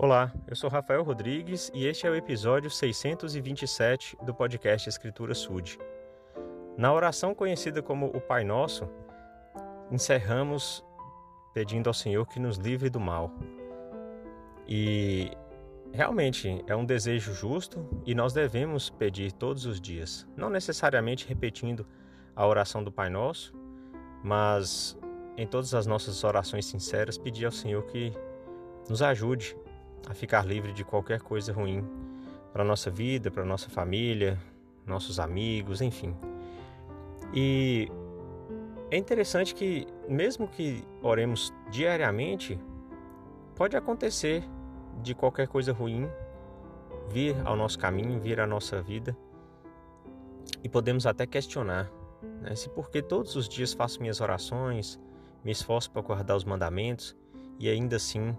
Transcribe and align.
Olá, 0.00 0.32
eu 0.46 0.54
sou 0.54 0.70
Rafael 0.70 1.02
Rodrigues 1.02 1.72
e 1.74 1.84
este 1.84 2.06
é 2.06 2.10
o 2.10 2.14
episódio 2.14 2.70
627 2.70 4.16
do 4.22 4.32
podcast 4.32 4.88
Escritura 4.88 5.34
Sud. 5.34 5.76
Na 6.76 6.94
oração 6.94 7.34
conhecida 7.34 7.82
como 7.82 8.06
o 8.06 8.20
Pai 8.20 8.44
Nosso, 8.44 8.88
encerramos 9.90 10.84
pedindo 11.52 11.88
ao 11.90 11.94
Senhor 11.94 12.24
que 12.28 12.38
nos 12.38 12.58
livre 12.58 12.88
do 12.88 13.00
mal. 13.00 13.32
E 14.68 15.32
realmente 15.92 16.62
é 16.68 16.76
um 16.76 16.84
desejo 16.84 17.34
justo 17.34 17.84
e 18.06 18.14
nós 18.14 18.32
devemos 18.32 18.88
pedir 18.90 19.32
todos 19.32 19.66
os 19.66 19.80
dias, 19.80 20.24
não 20.36 20.48
necessariamente 20.48 21.26
repetindo 21.26 21.84
a 22.36 22.46
oração 22.46 22.84
do 22.84 22.92
Pai 22.92 23.10
Nosso, 23.10 23.52
mas 24.22 24.96
em 25.36 25.44
todas 25.44 25.74
as 25.74 25.88
nossas 25.88 26.22
orações 26.22 26.66
sinceras 26.66 27.18
pedir 27.18 27.46
ao 27.46 27.52
Senhor 27.52 27.82
que 27.86 28.12
nos 28.88 29.02
ajude 29.02 29.56
a 30.06 30.14
ficar 30.14 30.46
livre 30.46 30.72
de 30.72 30.84
qualquer 30.84 31.20
coisa 31.20 31.52
ruim 31.52 31.84
para 32.52 32.64
nossa 32.64 32.90
vida, 32.90 33.30
para 33.30 33.44
nossa 33.44 33.68
família, 33.68 34.38
nossos 34.86 35.20
amigos, 35.20 35.80
enfim. 35.80 36.14
E 37.32 37.88
é 38.90 38.96
interessante 38.96 39.54
que, 39.54 39.86
mesmo 40.08 40.48
que 40.48 40.84
oremos 41.02 41.52
diariamente, 41.70 42.58
pode 43.54 43.76
acontecer 43.76 44.42
de 45.02 45.14
qualquer 45.14 45.46
coisa 45.48 45.72
ruim 45.72 46.08
vir 47.10 47.36
ao 47.44 47.56
nosso 47.56 47.78
caminho, 47.78 48.20
vir 48.20 48.40
à 48.40 48.46
nossa 48.46 48.82
vida, 48.82 49.16
e 50.62 50.68
podemos 50.68 51.06
até 51.06 51.26
questionar 51.26 51.90
né, 52.40 52.54
se 52.54 52.68
porque 52.70 53.02
todos 53.02 53.36
os 53.36 53.48
dias 53.48 53.72
faço 53.72 54.00
minhas 54.00 54.20
orações, 54.20 54.98
me 55.44 55.52
esforço 55.52 55.90
para 55.90 56.02
guardar 56.02 56.36
os 56.36 56.44
mandamentos 56.44 57.16
e 57.58 57.68
ainda 57.68 57.96
assim 57.96 58.36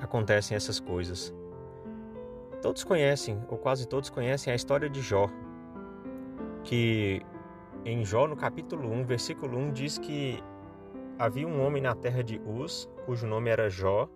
acontecem 0.00 0.56
essas 0.56 0.78
coisas. 0.78 1.34
Todos 2.62 2.84
conhecem, 2.84 3.42
ou 3.48 3.56
quase 3.56 3.88
todos 3.88 4.10
conhecem, 4.10 4.52
a 4.52 4.56
história 4.56 4.88
de 4.88 5.00
Jó, 5.00 5.28
que 6.62 7.22
em 7.84 8.04
Jó, 8.04 8.26
no 8.26 8.36
capítulo 8.36 8.90
1, 8.90 9.04
versículo 9.04 9.56
1, 9.56 9.72
diz 9.72 9.98
que 9.98 10.42
havia 11.18 11.48
um 11.48 11.64
homem 11.64 11.82
na 11.82 11.94
terra 11.94 12.22
de 12.22 12.38
Uz, 12.40 12.88
cujo 13.06 13.26
nome 13.26 13.48
era 13.50 13.70
Jó, 13.70 14.08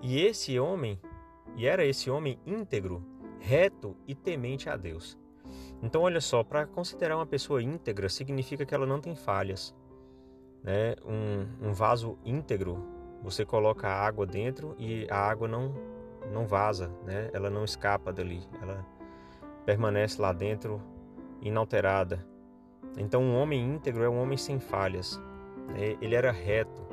e 0.00 0.20
esse 0.20 0.58
homem, 0.58 0.98
e 1.56 1.66
era 1.66 1.84
esse 1.84 2.10
homem 2.10 2.38
íntegro, 2.46 3.04
reto 3.38 3.96
e 4.06 4.14
temente 4.14 4.70
a 4.70 4.76
Deus. 4.76 5.18
Então, 5.82 6.02
olha 6.02 6.20
só, 6.20 6.42
para 6.42 6.66
considerar 6.66 7.16
uma 7.16 7.26
pessoa 7.26 7.62
íntegra 7.62 8.08
significa 8.08 8.64
que 8.64 8.74
ela 8.74 8.86
não 8.86 9.00
tem 9.00 9.14
falhas. 9.14 9.74
Né? 10.62 10.94
Um, 11.04 11.68
um 11.68 11.72
vaso 11.74 12.18
íntegro 12.24 12.82
você 13.24 13.44
coloca 13.44 13.88
a 13.88 14.06
água 14.06 14.26
dentro 14.26 14.76
e 14.78 15.06
a 15.10 15.16
água 15.16 15.48
não 15.48 15.72
não 16.30 16.46
vaza, 16.46 16.90
né? 17.04 17.30
Ela 17.32 17.50
não 17.50 17.64
escapa 17.64 18.12
dali, 18.12 18.42
ela 18.60 18.84
permanece 19.66 20.20
lá 20.20 20.32
dentro 20.32 20.80
inalterada. 21.40 22.26
Então, 22.96 23.22
um 23.22 23.36
homem 23.36 23.60
íntegro 23.60 24.02
é 24.02 24.08
um 24.08 24.22
homem 24.22 24.38
sem 24.38 24.58
falhas. 24.58 25.20
Né? 25.68 25.96
Ele 26.00 26.14
era 26.14 26.32
reto, 26.32 26.86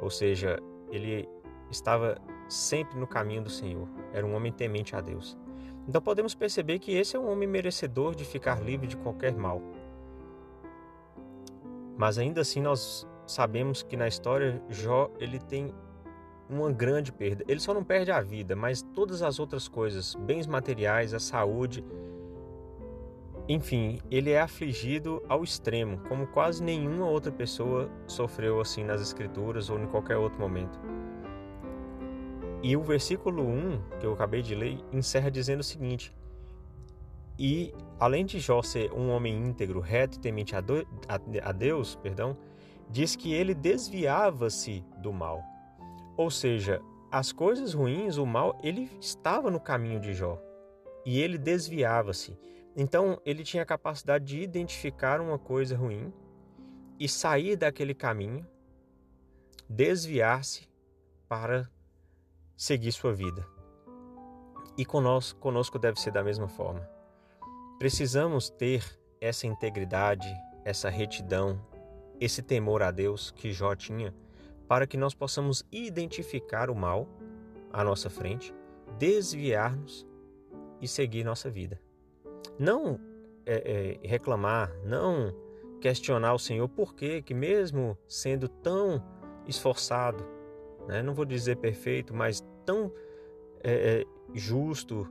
ou 0.00 0.10
seja, 0.10 0.60
ele 0.90 1.28
estava 1.70 2.18
sempre 2.48 2.98
no 2.98 3.06
caminho 3.06 3.42
do 3.42 3.50
Senhor. 3.50 3.88
Era 4.12 4.24
um 4.24 4.34
homem 4.34 4.52
temente 4.52 4.94
a 4.94 5.00
Deus. 5.00 5.36
Então, 5.88 6.00
podemos 6.00 6.34
perceber 6.34 6.78
que 6.78 6.94
esse 6.94 7.16
é 7.16 7.18
um 7.18 7.30
homem 7.30 7.48
merecedor 7.48 8.14
de 8.14 8.24
ficar 8.24 8.62
livre 8.62 8.86
de 8.86 8.96
qualquer 8.96 9.34
mal. 9.34 9.60
Mas 11.96 12.16
ainda 12.16 12.42
assim, 12.42 12.60
nós 12.60 13.08
sabemos 13.28 13.82
que 13.82 13.96
na 13.96 14.08
história 14.08 14.60
Jó 14.68 15.10
ele 15.20 15.38
tem 15.38 15.72
uma 16.48 16.72
grande 16.72 17.12
perda. 17.12 17.44
Ele 17.46 17.60
só 17.60 17.74
não 17.74 17.84
perde 17.84 18.10
a 18.10 18.20
vida, 18.20 18.56
mas 18.56 18.82
todas 18.82 19.22
as 19.22 19.38
outras 19.38 19.68
coisas, 19.68 20.14
bens 20.14 20.46
materiais, 20.46 21.12
a 21.12 21.20
saúde, 21.20 21.84
enfim, 23.48 23.98
ele 24.10 24.30
é 24.30 24.40
afligido 24.40 25.22
ao 25.28 25.42
extremo, 25.42 25.98
como 26.08 26.26
quase 26.26 26.62
nenhuma 26.62 27.06
outra 27.06 27.32
pessoa 27.32 27.90
sofreu 28.06 28.60
assim 28.60 28.84
nas 28.84 29.00
escrituras 29.00 29.70
ou 29.70 29.78
em 29.78 29.86
qualquer 29.86 30.16
outro 30.16 30.38
momento. 30.38 30.78
E 32.62 32.76
o 32.76 32.82
versículo 32.82 33.42
1, 33.42 33.80
que 34.00 34.06
eu 34.06 34.12
acabei 34.12 34.42
de 34.42 34.54
ler, 34.54 34.78
encerra 34.92 35.30
dizendo 35.30 35.60
o 35.60 35.64
seguinte: 35.64 36.12
E 37.38 37.72
além 37.98 38.26
de 38.26 38.38
Jó 38.38 38.62
ser 38.62 38.92
um 38.92 39.10
homem 39.10 39.34
íntegro, 39.46 39.80
reto 39.80 40.18
e 40.18 40.20
temente 40.20 40.54
a 40.56 41.52
Deus, 41.52 41.94
perdão, 41.96 42.36
diz 42.90 43.14
que 43.16 43.32
ele 43.32 43.54
desviava-se 43.54 44.84
do 44.98 45.12
mal. 45.12 45.42
Ou 46.16 46.30
seja, 46.30 46.80
as 47.10 47.32
coisas 47.32 47.74
ruins, 47.74 48.16
o 48.16 48.26
mal, 48.26 48.58
ele 48.62 48.90
estava 49.00 49.50
no 49.50 49.60
caminho 49.60 50.00
de 50.00 50.12
Jó 50.12 50.40
e 51.04 51.20
ele 51.20 51.38
desviava-se. 51.38 52.38
Então, 52.76 53.20
ele 53.24 53.42
tinha 53.42 53.62
a 53.62 53.66
capacidade 53.66 54.24
de 54.24 54.40
identificar 54.40 55.20
uma 55.20 55.38
coisa 55.38 55.76
ruim 55.76 56.12
e 56.98 57.08
sair 57.08 57.56
daquele 57.56 57.94
caminho, 57.94 58.46
desviar-se 59.68 60.68
para 61.28 61.68
seguir 62.56 62.92
sua 62.92 63.12
vida. 63.12 63.46
E 64.76 64.84
conosco, 64.84 65.38
conosco 65.40 65.78
deve 65.78 66.00
ser 66.00 66.12
da 66.12 66.22
mesma 66.22 66.48
forma. 66.48 66.88
Precisamos 67.78 68.50
ter 68.50 68.84
essa 69.20 69.46
integridade, 69.46 70.28
essa 70.64 70.88
retidão, 70.88 71.60
esse 72.20 72.42
temor 72.42 72.82
a 72.82 72.90
Deus 72.90 73.30
que 73.30 73.52
Jó 73.52 73.74
tinha, 73.74 74.14
para 74.66 74.86
que 74.86 74.96
nós 74.96 75.14
possamos 75.14 75.64
identificar 75.72 76.70
o 76.70 76.74
mal 76.74 77.08
à 77.72 77.82
nossa 77.82 78.10
frente, 78.10 78.54
desviar-nos 78.98 80.06
e 80.80 80.88
seguir 80.88 81.24
nossa 81.24 81.50
vida. 81.50 81.80
Não 82.58 83.00
é, 83.46 83.98
é, 84.02 84.08
reclamar, 84.08 84.72
não 84.84 85.34
questionar 85.80 86.34
o 86.34 86.38
Senhor 86.38 86.68
por 86.68 86.94
que, 86.94 87.22
que 87.22 87.32
mesmo 87.32 87.96
sendo 88.06 88.48
tão 88.48 89.02
esforçado, 89.46 90.24
né, 90.86 91.02
não 91.02 91.14
vou 91.14 91.24
dizer 91.24 91.56
perfeito, 91.56 92.14
mas 92.14 92.44
tão 92.66 92.92
é, 93.62 94.00
é 94.00 94.04
justo 94.34 95.08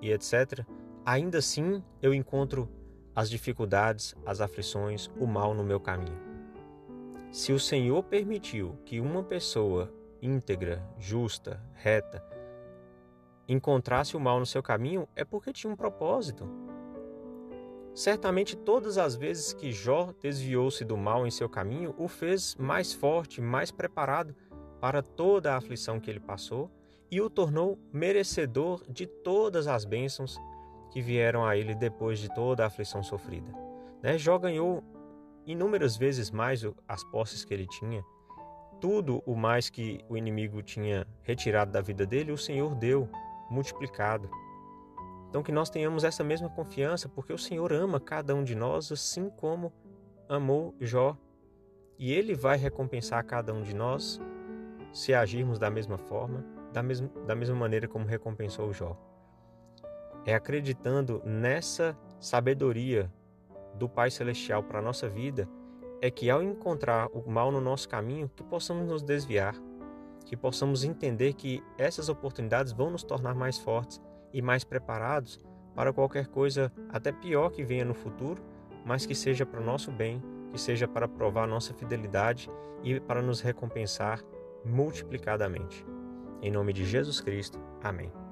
e 0.00 0.12
etc., 0.12 0.64
ainda 1.04 1.38
assim 1.38 1.82
eu 2.02 2.12
encontro 2.12 2.68
as 3.14 3.30
dificuldades, 3.30 4.14
as 4.24 4.40
aflições, 4.40 5.10
o 5.18 5.26
mal 5.26 5.54
no 5.54 5.64
meu 5.64 5.80
caminho. 5.80 6.27
Se 7.30 7.52
o 7.52 7.60
Senhor 7.60 8.02
permitiu 8.02 8.78
que 8.86 9.00
uma 9.00 9.22
pessoa 9.22 9.92
íntegra, 10.22 10.82
justa, 10.98 11.62
reta, 11.74 12.24
encontrasse 13.46 14.16
o 14.16 14.20
mal 14.20 14.38
no 14.38 14.46
seu 14.46 14.62
caminho, 14.62 15.06
é 15.14 15.24
porque 15.24 15.52
tinha 15.52 15.72
um 15.72 15.76
propósito. 15.76 16.48
Certamente 17.94 18.56
todas 18.56 18.96
as 18.96 19.14
vezes 19.14 19.52
que 19.52 19.72
Jó 19.72 20.14
desviou-se 20.22 20.84
do 20.84 20.96
mal 20.96 21.26
em 21.26 21.30
seu 21.30 21.48
caminho, 21.48 21.94
o 21.98 22.08
fez 22.08 22.54
mais 22.56 22.92
forte, 22.94 23.40
mais 23.40 23.70
preparado 23.70 24.34
para 24.80 25.02
toda 25.02 25.52
a 25.52 25.56
aflição 25.56 26.00
que 26.00 26.08
ele 26.08 26.20
passou 26.20 26.70
e 27.10 27.20
o 27.20 27.28
tornou 27.28 27.78
merecedor 27.92 28.82
de 28.88 29.06
todas 29.06 29.66
as 29.66 29.84
bênçãos 29.84 30.38
que 30.90 31.02
vieram 31.02 31.44
a 31.44 31.56
ele 31.56 31.74
depois 31.74 32.18
de 32.18 32.32
toda 32.34 32.64
a 32.64 32.68
aflição 32.68 33.02
sofrida. 33.02 33.52
Né? 34.02 34.16
Jó 34.16 34.38
ganhou 34.38 34.82
inúmeras 35.52 35.96
vezes 35.96 36.30
mais 36.30 36.62
as 36.86 37.02
posses 37.04 37.44
que 37.44 37.54
ele 37.54 37.66
tinha, 37.66 38.04
tudo 38.80 39.22
o 39.26 39.34
mais 39.34 39.68
que 39.68 40.04
o 40.08 40.16
inimigo 40.16 40.62
tinha 40.62 41.06
retirado 41.22 41.72
da 41.72 41.80
vida 41.80 42.06
dele, 42.06 42.32
o 42.32 42.38
Senhor 42.38 42.74
deu, 42.74 43.08
multiplicado. 43.50 44.30
Então 45.28 45.42
que 45.42 45.52
nós 45.52 45.70
tenhamos 45.70 46.04
essa 46.04 46.22
mesma 46.22 46.48
confiança, 46.48 47.08
porque 47.08 47.32
o 47.32 47.38
Senhor 47.38 47.72
ama 47.72 47.98
cada 47.98 48.34
um 48.34 48.44
de 48.44 48.54
nós 48.54 48.92
assim 48.92 49.28
como 49.30 49.72
amou 50.28 50.74
Jó. 50.80 51.16
E 51.98 52.12
ele 52.12 52.34
vai 52.34 52.56
recompensar 52.56 53.24
cada 53.24 53.52
um 53.52 53.62
de 53.62 53.74
nós 53.74 54.20
se 54.92 55.12
agirmos 55.12 55.58
da 55.58 55.70
mesma 55.70 55.98
forma, 55.98 56.44
da 56.72 56.82
da 57.26 57.34
mesma 57.34 57.56
maneira 57.56 57.88
como 57.88 58.06
recompensou 58.06 58.72
Jó. 58.72 58.96
É 60.24 60.34
acreditando 60.34 61.22
nessa 61.24 61.96
sabedoria 62.20 63.10
do 63.78 63.88
Pai 63.88 64.10
Celestial 64.10 64.62
para 64.62 64.80
a 64.80 64.82
nossa 64.82 65.08
vida 65.08 65.48
é 66.00 66.10
que 66.10 66.28
ao 66.30 66.42
encontrar 66.42 67.08
o 67.12 67.30
mal 67.30 67.50
no 67.50 67.60
nosso 67.60 67.88
caminho, 67.88 68.30
que 68.34 68.42
possamos 68.42 68.86
nos 68.86 69.02
desviar, 69.02 69.54
que 70.24 70.36
possamos 70.36 70.84
entender 70.84 71.32
que 71.32 71.62
essas 71.76 72.08
oportunidades 72.08 72.72
vão 72.72 72.90
nos 72.90 73.02
tornar 73.02 73.34
mais 73.34 73.58
fortes 73.58 74.00
e 74.32 74.42
mais 74.42 74.62
preparados 74.62 75.40
para 75.74 75.92
qualquer 75.92 76.26
coisa 76.26 76.72
até 76.90 77.10
pior 77.12 77.50
que 77.50 77.64
venha 77.64 77.84
no 77.84 77.94
futuro, 77.94 78.42
mas 78.84 79.06
que 79.06 79.14
seja 79.14 79.46
para 79.46 79.60
o 79.60 79.64
nosso 79.64 79.90
bem, 79.90 80.22
que 80.50 80.60
seja 80.60 80.86
para 80.86 81.08
provar 81.08 81.46
nossa 81.46 81.72
fidelidade 81.74 82.50
e 82.82 83.00
para 83.00 83.22
nos 83.22 83.40
recompensar 83.40 84.22
multiplicadamente. 84.64 85.84
Em 86.42 86.50
nome 86.50 86.72
de 86.72 86.84
Jesus 86.84 87.20
Cristo. 87.20 87.58
Amém. 87.82 88.27